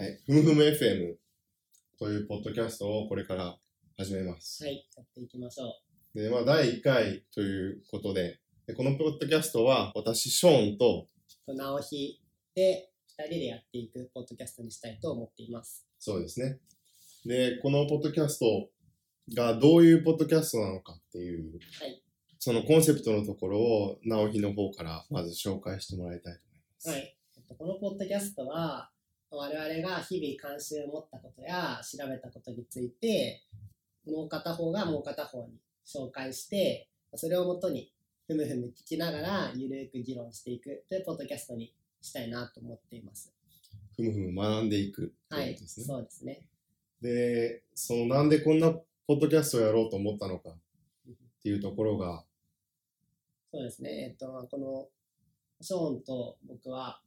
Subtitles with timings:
[0.00, 0.16] はい。
[0.26, 1.16] ふむふむ FM
[1.98, 3.58] というポッドキャストをこれから
[3.96, 4.62] 始めます。
[4.62, 5.74] はい、やっていきましょ
[6.14, 8.38] で、まあ、第1回ということで、
[8.68, 11.08] でこのポッドキャストは私、ショーンと、
[11.48, 11.52] う。
[11.52, 12.20] 直ひ
[12.54, 15.84] で、二人でやっていくポッドキャストにしたいと思っています。
[15.98, 16.60] そうですね。
[17.26, 18.70] で、このポッドキャスト
[19.34, 22.02] がどういうポッドキャストなのかっていう、はい
[22.40, 26.88] そのコンセプトのところを直ひの方からまず紹介してもらいたいと思います。
[26.90, 27.16] はい。
[27.36, 28.92] えっと、このポッドキャストは、
[29.30, 33.42] 我々が日々関心を持ったことや調べたことについて、
[34.06, 37.92] もう片方がもう片方に紹介して、それをもとに
[38.26, 43.32] ふむふむ聞きながらゆるく議論していくというポッドキャストにしたいなと思っています。
[43.96, 45.86] ふむふむ学んでいくとはいいうことですね。
[45.86, 46.42] そうですね。
[47.02, 50.56] で、そのなんでこんなポッドキャストをやろうと思ったのかっ
[51.42, 52.24] ていうところが、
[53.50, 54.08] そうですね。
[54.10, 54.88] えっと、この、
[55.60, 57.02] ショーンと僕は、まあ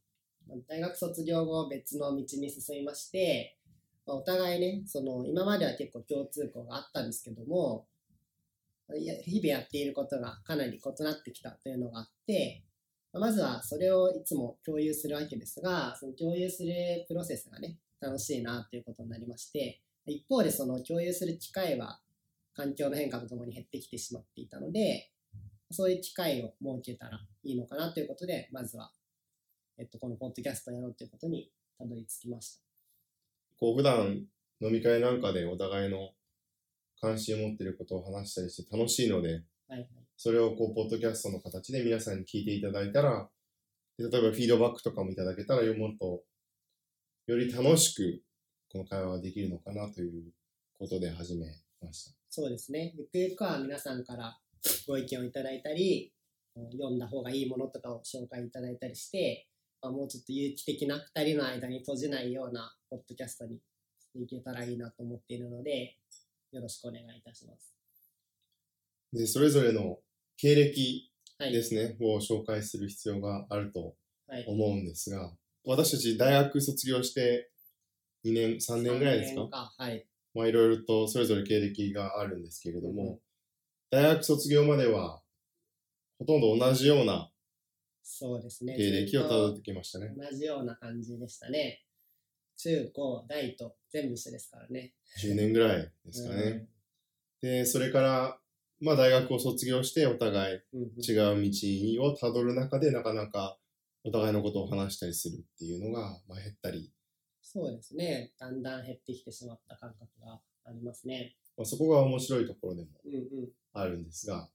[0.68, 3.58] 大学卒業後別の道に進みまして、
[4.06, 7.88] まあお互いね、その、今までは結構共通項があったんですけども、
[9.26, 12.64] 日々やっていることがかなり異なってきたというのがあって、
[13.14, 16.74] まあまずはそれをいつも共有するわけですが、その共有する
[17.08, 22.02] プロセスがね、楽しいなということになりまして、一方でその共有する機会は
[22.54, 25.12] 環境の変化とともに減ってきてしまっていたので、
[25.72, 28.92] そういう機会を設けたらいいのかなということで、まずは、
[29.82, 32.62] えっと、このポッドキャストをやろうということにたどり着きました。
[33.60, 34.28] こう普段
[34.62, 36.12] 飲み会なんかでお互いの
[37.00, 39.30] 関心を持っていることを話したりして楽しいので、
[39.68, 39.88] はいはい。
[40.18, 43.28] それをこう、ポッドキャストの形で皆さんに聞いていただいたら、
[43.98, 46.22] で例えばフィードバックとかもいただけたら、よもっと、
[47.26, 48.22] より楽しく、
[48.72, 50.32] この会話ができるのかなという
[50.78, 51.48] ことで始め
[51.82, 52.12] ました。
[52.30, 52.94] そうですね。
[52.96, 54.38] ゆくゆくは皆さんから
[54.88, 56.14] ご意見をいただいたり、
[56.54, 59.48] 読んだ方がいいものとかを紹介いただいたりして、
[59.82, 63.58] まあ、もうちょっと有機的な2人の間に閉じないようなポッドキャストに
[64.00, 65.98] していけたらいいなと思っているので、
[66.52, 67.74] よろしくお願いいたします。
[69.12, 70.00] で、それぞれの
[70.38, 71.08] 経歴
[71.40, 71.54] はい。
[71.54, 73.96] ですね、を紹介する必要があると
[74.28, 74.46] はい。
[74.48, 75.34] 思うんですが、
[75.66, 77.50] 私たち大学卒業して
[78.24, 79.42] 2年、3年ぐらいですか？
[79.42, 80.08] 三年はい。
[80.36, 83.20] まあいろいろとそれぞれ経歴があるんですけれども、
[83.90, 85.24] 大学卒業までは
[86.20, 87.31] ほとんど同じような
[88.04, 88.76] そうですね。
[88.78, 90.14] 経歴をたどってきましたね。
[90.16, 91.84] 同じような感じでしたね。
[92.58, 94.94] 中高大と全部一緒ですからね。
[95.22, 96.68] 10年ぐらいですかね。
[97.42, 98.40] で、それから、
[98.80, 100.82] まあ大学を卒業してお互いうん。
[100.82, 101.52] うん違う
[101.98, 103.58] 道をたどる中でなかなか
[104.04, 106.92] お互いのことを話したりするっていうのが、まあ、減ったり、
[107.42, 108.32] そうですね。
[108.40, 111.36] だんだん減ってきてしまった感覚がありますね。
[111.58, 113.50] まあ、そこが面白いところでもうんうん。
[113.74, 114.50] あるんですが、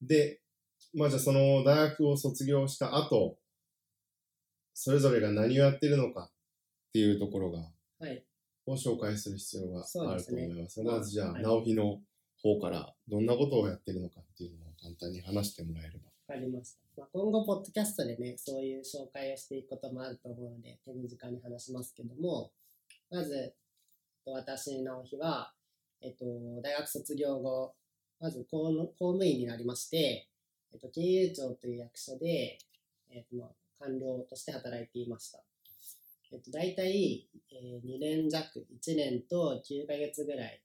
[0.00, 0.40] で、
[0.94, 3.36] まあじゃあその大学を卒業した後、
[4.74, 7.58] それぞれが何をやってるのかっていうところが、
[7.98, 8.24] はい。
[8.66, 12.00] を紹介する必要があると思いますが、まずじゃあ、はい直樹の
[12.42, 16.10] 方からどんなことをやってるのかっていうのを簡単に話してもらえれば。
[16.28, 16.84] わかりました。
[16.96, 22.52] まあ、今後、ポッドキャストでね、そういう紹介をしていくこともあると思うので、手短に話しますけども、
[23.10, 23.54] まず、
[24.26, 25.52] 私、直樹は、
[26.00, 26.24] えっと、
[26.62, 27.74] 大学卒業後、
[28.20, 30.28] まず公務員になりまして、
[30.74, 32.58] えっと、金融庁という役所で、
[33.08, 33.48] えっと、まあ、
[33.78, 35.38] 官僚として働いていました。
[36.32, 40.60] えっと、大体、えー2年弱、1年と9ヶ月ぐらい、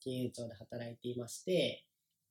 [0.00, 1.84] 金融庁で働いていまして、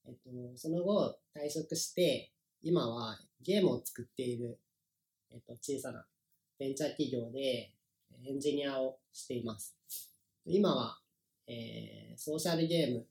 [0.06, 4.60] えっと、その後、退職して、今はゲームを作っている、
[5.32, 6.06] えっと、小さな
[6.60, 7.72] ベンチャー企業で
[8.26, 9.78] エンジニアをしています。
[10.46, 11.00] 今は、
[11.48, 13.08] えーソーシャルゲーム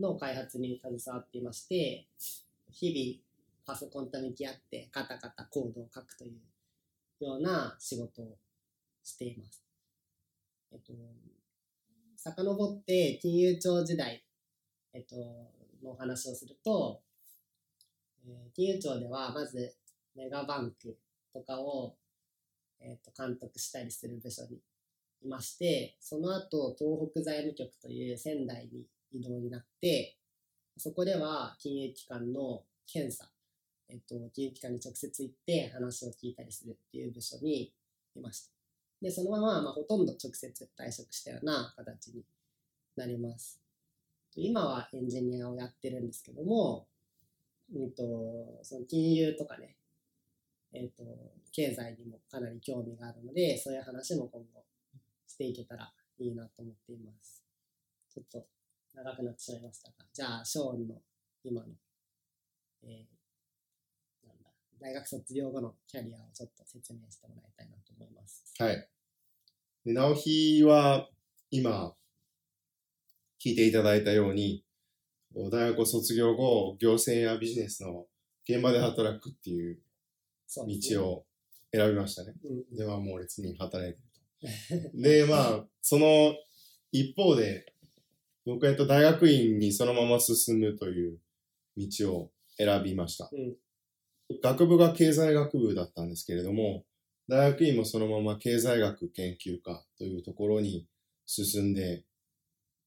[0.00, 2.08] の開発に携わっていまして、
[2.70, 3.33] 日々
[3.66, 8.36] パソコンと向き合ってカタカタコードを書くというような仕事を
[9.02, 9.64] しています。
[10.72, 10.92] えっと、
[12.16, 14.24] 遡って金融庁時代、
[14.92, 15.16] えっと、
[15.82, 17.02] のお話をすると、
[18.26, 19.74] えー金融庁ではまず
[20.14, 20.96] メガバンク
[21.32, 21.96] とかを、
[22.80, 24.58] えー、と監督したりする部署に
[25.22, 30.16] いまして、その後東北財務局という仙台に移動になって、
[30.76, 33.28] そこでは金融機関の検査、
[33.88, 37.72] えっ、と、金融機関に直接行って話を聞いたりするっていう部署に
[38.16, 38.52] いました。
[39.02, 42.24] で、そのまま、まあ、ほとんど直接退職したような形に
[42.96, 43.60] なります。
[44.36, 46.88] 今はエンジニアをやってるんですけども、
[47.72, 49.76] うんと、その金融とかね、
[50.72, 51.04] えっ、と、
[51.52, 54.64] 経済にもかなり興味があるので、そういう話も今後
[55.26, 57.44] していけたらいいなと思っています。
[58.12, 58.46] ちょっと
[58.94, 60.94] 長くなってしまいましたが、じゃあ、ショーンの
[61.44, 61.68] 今の、
[62.84, 63.13] えー、
[64.84, 68.44] 大学卒業後のキャリアをちょっと説明してもらいたいなと思います。
[68.58, 68.86] はい。
[69.86, 71.08] で、直ひは
[71.50, 71.94] 今、
[73.42, 74.62] 聞いていただいたように、
[75.34, 78.04] 大学を卒業後、行政やビジネスの
[78.46, 79.78] 現場で働くっていう
[80.54, 81.24] 道を
[81.72, 82.34] 選びましたね。
[82.76, 83.98] では猛烈に働いて
[84.68, 85.00] ると。
[85.00, 86.36] で、まあ、その
[86.92, 87.72] 一方で、
[88.44, 91.18] 僕はえっと大学院にそのまま進むという
[91.78, 93.30] 道を選びました。
[93.32, 93.56] うん
[94.42, 96.84] 学部が経済学部だったんですけれども、
[97.28, 100.86] 大学院もそのまま経済学研究科というところに
[101.26, 102.04] 進んで、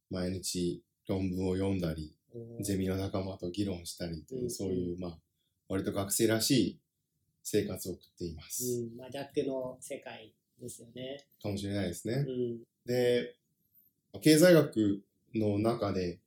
[0.09, 5.17] 毎日論文を読んだり、うんゼミの仲間と議論したりという、うんそういう、まあ、
[5.69, 6.79] 割と学生らしい
[7.43, 8.63] 生活を送っています。
[8.91, 11.25] うん、真逆の世界ですよね。
[11.41, 12.31] かもしれないですねう。
[12.31, 12.59] ん。
[12.85, 13.35] で、
[14.21, 15.01] 経済学
[15.33, 16.19] の中で、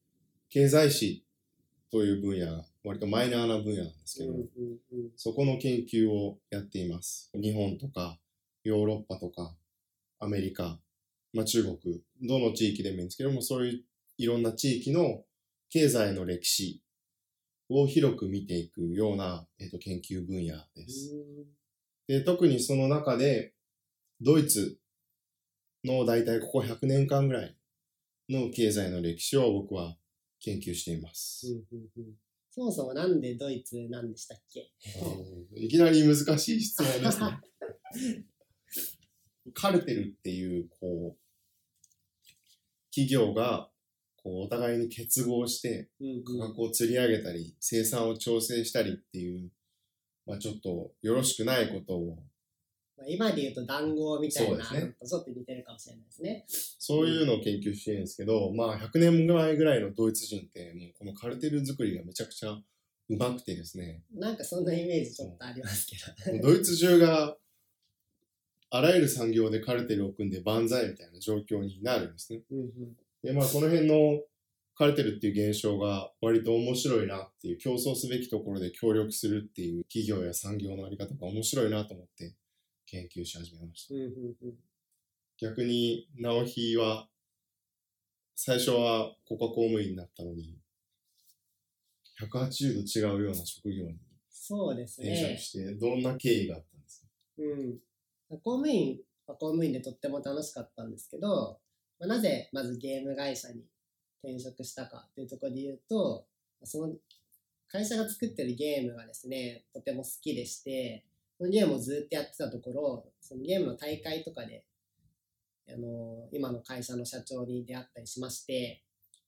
[0.48, 1.24] 経済史
[1.90, 4.32] という分野が割とマイナーな分野なんですけど、
[5.16, 7.30] そこの研究をやっています。
[7.34, 8.18] 日本とか、
[8.64, 9.56] ヨーロッパとか、
[10.18, 10.78] アメリカ、
[11.32, 11.78] まあ、中国、
[12.22, 13.84] どの地域でもいいんですけども、そういう
[14.18, 15.24] いろんな地域の
[15.70, 16.82] 経済の歴史
[17.68, 21.14] を広く見ていくような、えっと研究分野です。
[22.06, 23.54] で、特にその中で、
[24.20, 24.78] ドイツ
[25.84, 27.56] の大体ここ100年間ぐらい
[28.28, 29.96] の経済の歴史を僕は
[30.40, 31.46] 研究しています。
[32.52, 34.70] そもそもなんでドイツなんでしたっけ？
[35.54, 38.24] いきなり難しい質問ですね。
[39.54, 41.20] カルテルっていう、こう、
[42.90, 43.70] 企業が、
[44.16, 49.50] こう、お互いに結合して、うん価格を釣り上げたり、生産を調整したりっていう、
[50.26, 52.26] まあちょっとよろしくないことを、まあ、
[53.08, 56.44] 今で言うと談合みたいなねちょっと似てるかもしれないですね。
[56.48, 62.64] そういうのを研究してるんですけど、まあ100年前ぐらいのドイツ人って、もうこのカルテル作りがめちゃくちゃう
[63.16, 66.48] まくてですね、なんかそんなイメージちょっとありますけど。
[66.48, 67.36] ドイツ中が
[68.70, 72.42] あらゆる産業でカルテルを組んで万歳みたいな状況になるんですね。
[72.50, 72.70] うんうん
[73.22, 74.22] で、まあこの辺の
[74.76, 82.32] カルテルっていう現象が割と面白いなっていう、競争すべきところで協力するっていう企業や産業のあり方が面白いなと思って
[82.90, 83.94] 研究し始めました。
[83.94, 84.08] うんうん
[84.42, 84.54] うん
[85.42, 87.08] 逆に、直ひは、
[88.36, 90.58] 最初は国家公務員になったのに、
[92.20, 93.96] 180度違うような職業に
[94.28, 95.38] そうです転職ね。
[95.38, 97.08] して、どんな経緯があったんですか？
[97.38, 97.78] うん。
[98.28, 101.58] 公務員は公務員でとっても楽しかったんですけど、
[101.98, 103.64] まあ、なぜまずゲーム会社に
[104.22, 106.26] 転職したかというところで言うと、
[106.64, 106.92] その
[107.68, 111.06] 会社が作ってるゲームがですね、とても好きでして、
[111.40, 114.66] そのゲームをずっとやってたところ、そのゲームの大会とかで、
[115.70, 118.84] あの今の会社の社長に出会ったりしまして、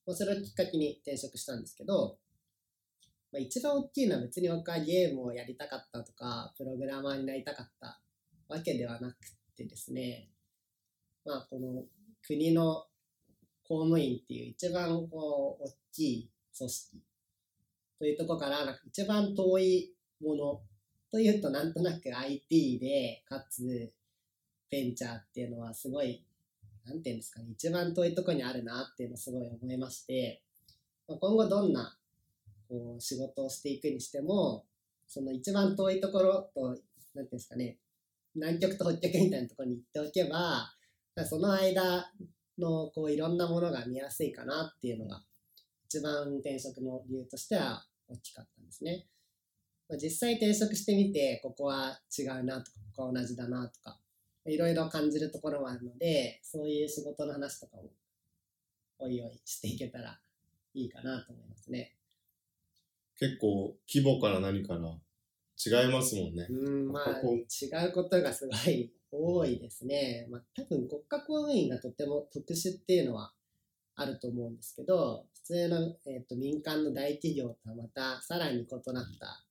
[0.07, 2.19] まあ、それをきっかけに転職したんですけど、
[3.33, 7.99] まあ、一番大きいのは別に僕はゲームをやりたかったとか、プログラマーになりたかった
[8.47, 9.17] わけではなく
[9.57, 10.29] てですね、
[11.25, 11.85] まあこの
[12.27, 12.85] 国の
[13.67, 17.03] 公務員っていう一番こう大きい組織
[17.99, 20.61] というところからなんか一番遠いもの
[21.13, 23.93] というとなんとなく IT でかつ
[24.71, 26.25] ベンチャーっていうのはすごい
[26.87, 30.43] なんていうんですかね一番遠いとこにあるなっていうのをすごい思いまして、
[31.07, 31.97] 今後どんな
[32.69, 34.65] こう仕事をしていくにしても
[35.07, 37.77] その一番遠いところとなんていうんですかね
[38.35, 40.73] 南極と北極みたいなところに行っておけば
[41.27, 42.11] その間
[42.59, 45.23] のこういろんなものが見やすいかなっていうのが
[45.85, 49.05] 一番転職の理由としては大きかったんですね。
[49.93, 53.99] まあ、実際転職してみてここは違うなとかここは同じだなとか
[54.47, 57.91] いろいろ感じるところもあるのでそういう仕事の話とかも
[58.99, 60.19] おいおいしていけたら
[60.73, 61.95] いいかなと思いますね。
[63.19, 66.47] 結構規模から何から違いますもんね。
[66.49, 70.27] うん、まあ、違うことがすごい多いですね。
[70.31, 73.35] まあ、多分国家公務員がとても特殊っていうのは
[73.97, 79.45] あると思うんですけど、普通の、えー、と民間の大企業とはまたさらに異なった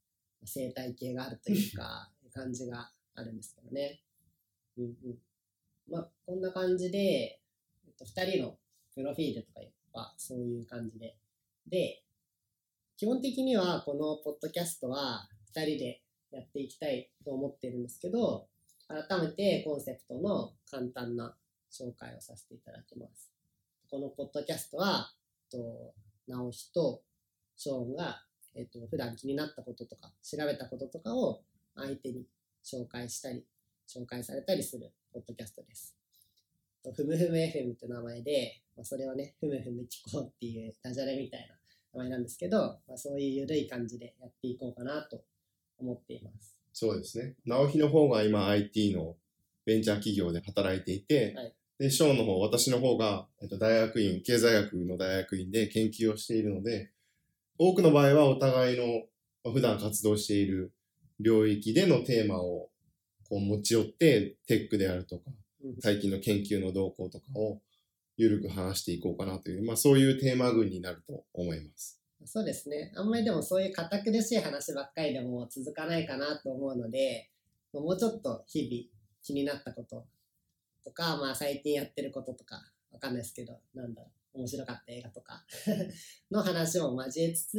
[0.45, 4.01] 生態系があるというか、感じがあるんですけどね。
[4.77, 5.17] うんうん。
[5.89, 7.41] まあ、こんな感じで、
[7.85, 8.57] えっと、2人の
[8.95, 9.59] プロフィールとか
[9.93, 11.17] はそういう感じで。
[11.67, 12.03] で、
[12.97, 18.47] 基本的にはこのポッドキャストは2人でやっていきたいと思ってるんですけど、
[18.87, 21.35] 改めてコンセプトの簡単な
[21.71, 23.31] 紹介をさせていただきます。
[23.89, 25.11] このポッドキャストは、
[25.51, 25.93] と、
[26.27, 27.01] 直ひと
[27.57, 28.23] ショーンが、
[28.55, 31.41] えっと、普段気になったこととか、調べたこととかを
[31.75, 32.25] 相手に
[32.63, 33.45] 紹介したり、
[33.87, 35.95] 紹介されたりするポッドキャストです。
[36.83, 41.55] とふむふむ FM って名前で、まあ、それをね、ふむふむ聞こうっていうダジャレみたいな
[41.93, 45.23] 名前なんですけど、まあ、そういう緩い感じでやっていこうかなと
[45.79, 46.55] 思っています。
[46.73, 47.35] そうですね。
[47.45, 49.15] 直ひの方が今 IT の
[49.65, 56.91] ベンチャー企業で働いていて、はいで、ショーンの方、私の方が、えっと、大学院、経済学の大学院で研究をしているので、
[57.63, 59.03] 多くの場合はお互いの、
[59.43, 60.73] まあ普段活動している
[61.19, 62.69] 領域でのテーマを
[63.29, 65.25] こう持ち寄って、テックであるとか、
[65.63, 67.61] うん最近の研究の動向とかを
[68.17, 72.01] ゆるく話していこうかなという、まあそういうテーマ群になると思います。
[72.25, 72.91] そうですね。
[72.95, 77.29] あんまりでもそういう堅苦しい話ばっかりでも続かないかなと思うので、
[77.73, 80.07] もうちょっと日々気になったこと
[80.83, 82.55] とか、まあ最近やってることとか、
[82.91, 85.45] わかんないですけど、なんだろう、面白かった映画とか
[86.31, 87.57] の話も交えつつ、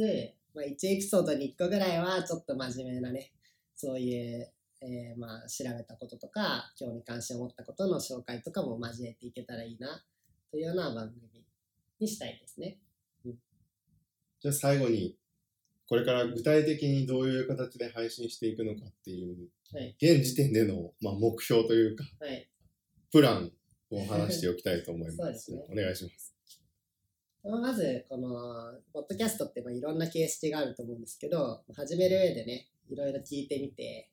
[0.53, 3.31] まあ1エピソードに1個ぐらいはちょっと真面目なね、
[3.75, 4.51] そういう、
[4.81, 10.05] えーまあ調べたこととか、興味関心を持ったことの紹介とかも交えていけたらいいな、
[10.51, 11.29] というような番組
[11.99, 12.79] にしたいですね。
[14.43, 15.17] じゃあ最後に、
[15.87, 19.95] これから具体的にどういう形で配信していくのかっていう、はい。
[20.01, 22.49] 現時点での、まあ、目標というか、はい。
[23.09, 23.51] プラン
[23.89, 25.45] を話しておきたいと思います。
[25.47, 26.32] すねお願いします。
[27.43, 34.09] まず、この、ポッドキャストってまあいろんな形式があると思うんですけど、始める上でね、いろいろ聞いてみて、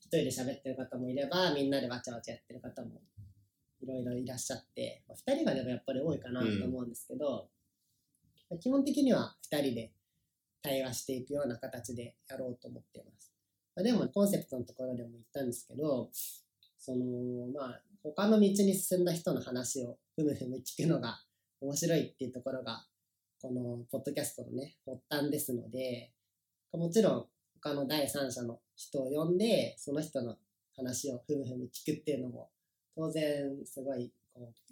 [0.00, 3.00] 一人で喋ってる方もいれば、みんなでわちゃわちゃやってる方も
[3.80, 7.48] いろいろいらっしゃって、まあ二人がでもやっぱり多いかなと思うんですけど、
[8.50, 9.92] まあ基本的には二人で
[10.62, 13.32] 対話していくような形でやろうと思っています。
[13.76, 16.10] まあ、でも、コンセプトのところでも言ったんですけど、
[16.78, 17.06] その、
[17.54, 21.20] まあ、他の道に進んだ人の話をふむふむ聞くのが
[21.64, 22.84] 面白いっていうところが、
[23.40, 26.12] このポッドキャストのね、発端ですので、
[26.72, 27.26] もちろん
[27.62, 30.36] 他の第三者の人を呼んで、その人の
[30.76, 32.50] 話をふむふむ聞くっていうのも、
[32.94, 34.64] 当然すごいこう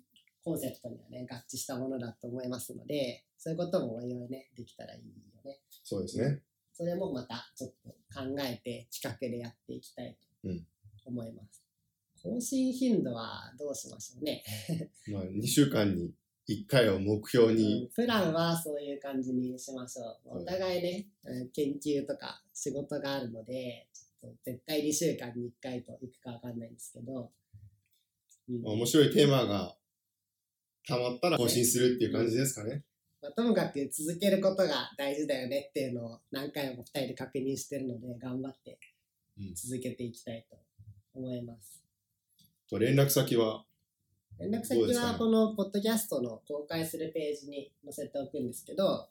[0.44, 5.60] コンセプトにはね、合致したものだと思いますので、そういうこともおいおいね、できたらいいよね。
[5.84, 6.40] そうですね。
[6.74, 10.66] それもまたちょっと考えて企画でやっていきたいとうん
[11.04, 11.62] 思います。
[12.22, 14.44] 更新頻度はどうしましょうね。
[15.12, 16.12] まあ、2週間に
[16.48, 20.34] 1回を目標うんに、プランはそういう感じにしましょう。
[20.34, 27.30] はいお互いね、うん研究とか仕事があるので、ちょっと絶対2週間に1回といくかわかんないんですけど、
[28.48, 28.62] うん。
[28.62, 29.76] まあ面白いテーマが
[30.88, 32.82] 溜まったら更新するっていう感じですかね。
[33.22, 38.78] まあ、ともかく続けることが大事だよねっていうのを何回も2人で確認してるので、頑張って
[39.38, 39.54] うん。
[39.54, 40.56] 続けていきたいと
[41.14, 41.82] 思います。
[42.68, 43.64] と連絡先は、
[44.42, 49.08] 連絡先はこのポッドキャストの公開するページに載せておくんですけど、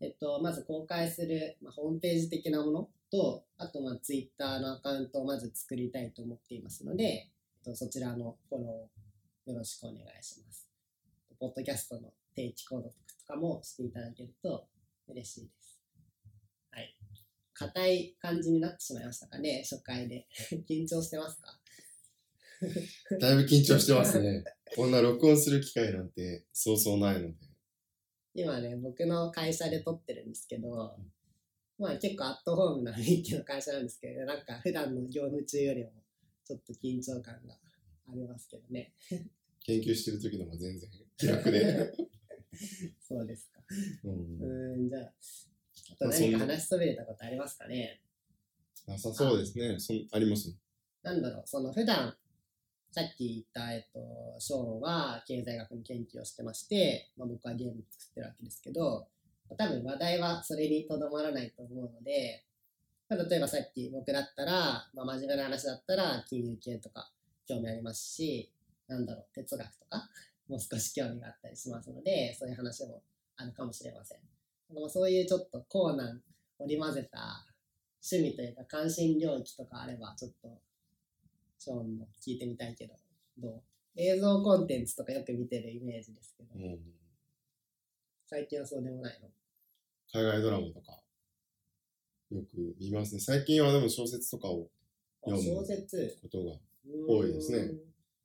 [0.00, 7.28] えっと、まず公開する、まあ、ホームページ的なものと、あと、まあ、ツイッターのアカウントをまず作りたいと思っていますので、え
[7.60, 10.68] っと、そちらのフォローよろしくお願いします。
[11.40, 12.90] ポッドキャストの定期購読
[13.26, 14.64] とかもしていただけると
[15.08, 15.80] 嬉しいです。
[16.70, 16.96] はい。
[17.54, 20.28] 硬い感じになってしまいましたかね、初回で。
[20.70, 21.58] 緊張してますか？
[23.20, 24.44] だいぶ緊張してますね。
[24.76, 27.34] こんな録音する機会なんてそうそうないので。
[28.34, 30.96] 今ね、僕の会社で撮ってるんですけど、
[31.78, 35.90] まあ結構アットホームな雰囲気の会社なんですけど、なんか普段の業務中よりも
[36.44, 37.54] ちょっと緊張感が
[38.08, 38.92] ありますけどね。
[39.64, 41.92] 研究してる時の方が全然気楽で。
[43.00, 43.60] そうですか。
[44.04, 45.12] うんうーん、じゃあ、
[45.92, 48.02] あとまあそんな何か話しそびれたことありますかね？
[48.86, 49.78] なさそうですね。
[49.78, 50.56] そんあります
[51.02, 52.16] なんだろう、その普段、
[52.90, 54.00] さっき言った、えっと、
[54.40, 59.06] ショーンは経済学の研究をしてまして、まあ、僕はゲーム作ってるわけですけど、
[59.56, 62.44] 多分話題はそれにとどまらないと思うので、
[63.08, 67.10] まあ、例えばさっき僕だったら、まあ、真面目な話だったら金融系とか
[67.46, 68.52] 興味ありますし、
[68.88, 70.08] なんだろう、哲学とか
[70.48, 73.02] もう少し興味があったりしますので、そういう話も
[73.36, 74.18] あるかもしれません。
[74.74, 76.06] まあそういうちょっとコーナー
[76.58, 77.46] 織り交ぜた
[78.02, 80.48] 趣味というか関心領域とかあれば、ちょっと
[81.58, 82.94] ショーンも聞いてみたいけど、
[83.38, 83.62] どう？
[83.96, 86.78] 映像コンテンツとかよく見てるイメージですけど、うん。
[88.26, 89.28] 最近はそうでもないの？
[90.12, 91.00] 海外ドラマとか、
[92.30, 93.20] よく見ますね。
[93.20, 94.68] 最近はでも小説とかを
[95.26, 95.56] あ読む
[96.22, 96.52] ことが、
[97.08, 97.72] 多多いですね。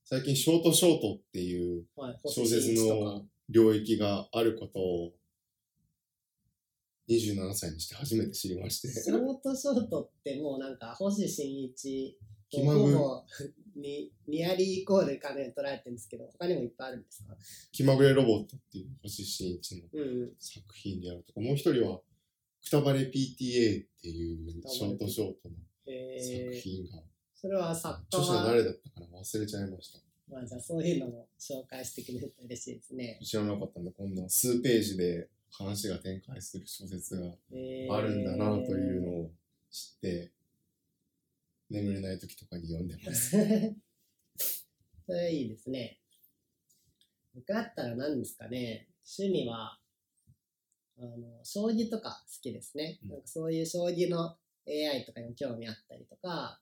[0.06, 5.14] 最近ショートショートっていうはい、小説のか領域があることを
[7.10, 8.90] 27歳にして初めて知りまして。
[8.90, 12.92] ショートショートってもうなんか星新一と気まぐ
[13.76, 17.36] にニアリーイコール金捉えてるんですけど他にもいっぱいあるんですか？
[17.72, 20.32] 気まぐれロボットっていう星新一のうんうん。
[20.40, 22.00] 作品であるとか、もう一人は、
[22.64, 25.56] くたばれ PTA っていうショートショートの
[25.88, 30.00] えー、作品が、それは作家著者は誰だったかな忘れちゃいました。
[30.30, 37.94] まあじゃあそういうのも紹介してくれると嬉しいですね、知らなかったんで、こんな数ページで話が展開する小説がえー。
[37.94, 39.32] あるんだなというのを
[39.72, 40.32] 知って、
[41.74, 43.36] 眠れない時とかに読んでます。
[45.06, 46.00] それいいですね。
[47.34, 49.80] 僕だったら何ですかね、趣味は、
[51.00, 53.00] あの、将棋とか好きですね。
[53.02, 54.38] うんなんかそういう将棋の
[54.68, 56.62] AI とかにも興味あったりとか、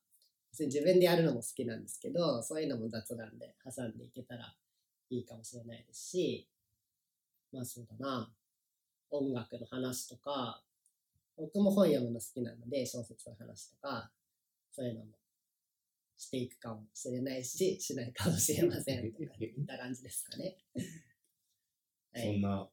[0.52, 4.56] 別に自分でやるのも好きなんですけど、そういうのも雑談で挟んでいけたら
[5.10, 6.50] いいかもしれないですし、
[7.52, 8.34] まあそうだな、
[9.10, 10.64] 音楽の話とか、
[11.36, 14.10] 僕も本読むの好きなので、小説の話とか、
[14.72, 15.12] そういうのも
[16.18, 20.58] していくかもしれないし、しないかもしれませんとか、いった感じですかね。
[22.14, 22.26] はい。
[22.26, 22.70] そんな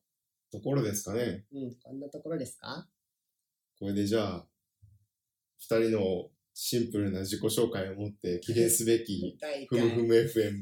[0.52, 1.44] ところですかね。
[1.52, 2.88] うん、こんなところですか？
[3.78, 4.46] これでじゃあ、
[5.58, 9.80] 二人のシンプルな自己紹介をもって記念すべき第1回。
[9.80, 10.60] ふむふむ FM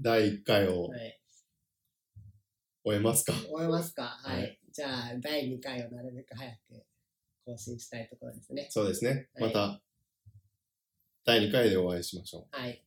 [0.00, 1.20] 第1回をはい。
[2.84, 3.32] 終えますか？
[3.32, 4.02] 終えますか？
[4.22, 4.42] はい。
[4.42, 6.84] はいじゃあ、第2回をなるべく早く
[7.46, 8.66] 更新したいところですね。
[8.70, 9.28] そうですね。
[9.34, 9.80] はいまた
[11.24, 12.56] 第2回でお会いしましょう。
[12.56, 12.83] はい。